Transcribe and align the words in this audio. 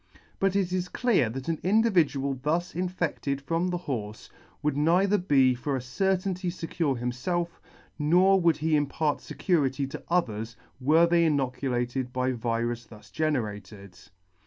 But 0.39 0.55
it 0.55 0.73
is 0.73 0.89
clear 0.89 1.29
that 1.29 1.47
an 1.47 1.59
individual 1.61 2.33
thus 2.41 2.73
infedted 2.73 3.39
from 3.39 3.67
the 3.67 3.77
horfe, 3.77 4.31
would 4.63 4.75
neither 4.75 5.19
be 5.19 5.53
for 5.53 5.75
a 5.75 5.79
certainty 5.81 6.49
fecure 6.49 6.99
himfelf, 6.99 7.49
nor 7.99 8.41
would 8.41 8.57
he 8.57 8.75
impart 8.75 9.19
fecurity 9.19 9.85
to 9.91 10.01
others, 10.09 10.55
were 10.79 11.05
they 11.05 11.23
inoculated 11.23 12.11
by 12.11 12.31
virus 12.31 12.85
thus 12.85 13.11
generated. 13.11 13.95